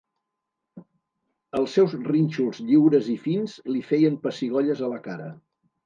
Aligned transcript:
Els 1.59 1.75
seus 1.77 1.95
rínxols 2.09 2.63
lliures 2.73 3.13
i 3.17 3.21
fins 3.29 3.57
li 3.75 3.87
feien 3.95 4.21
pessigolles 4.29 4.87
a 4.89 4.95
la 4.97 5.03
cara. 5.11 5.35